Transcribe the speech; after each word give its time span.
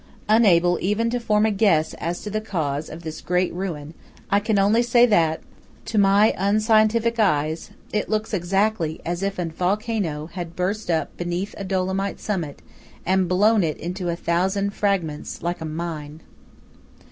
Unable 0.27 0.79
even 0.81 1.11
to 1.11 1.19
form 1.19 1.45
a 1.45 1.51
guess 1.51 1.93
as 1.99 2.21
to 2.23 2.31
the 2.31 2.41
cause 2.41 2.89
of 2.89 3.03
this 3.03 3.21
great 3.21 3.53
ruin, 3.53 3.93
I 4.31 4.39
can 4.39 4.57
only 4.57 4.81
say 4.81 5.05
that, 5.05 5.41
to 5.85 5.99
my 5.99 6.33
unscientific 6.39 7.19
eyes, 7.19 7.69
it 7.93 8.09
looks 8.09 8.33
exactly 8.33 8.99
as 9.05 9.21
if 9.21 9.37
a 9.37 9.45
volcano 9.45 10.25
had 10.33 10.55
burst 10.55 10.89
up 10.89 11.15
beneath 11.17 11.53
a 11.55 11.63
Dolomite 11.63 12.19
summit 12.19 12.63
and 13.05 13.29
blown 13.29 13.63
it 13.63 13.77
into 13.77 14.09
a 14.09 14.15
thousand 14.15 14.71
fragments, 14.73 15.43
like 15.43 15.61
a 15.61 15.65
mine. 15.65 16.21